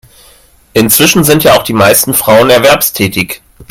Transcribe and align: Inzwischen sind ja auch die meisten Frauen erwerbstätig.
Inzwischen 0.73 1.23
sind 1.23 1.43
ja 1.43 1.53
auch 1.53 1.61
die 1.61 1.73
meisten 1.73 2.15
Frauen 2.15 2.49
erwerbstätig. 2.49 3.43